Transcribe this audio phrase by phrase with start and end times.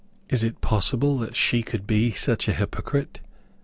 [0.29, 3.21] Is it possible that she could be such a hypocrite?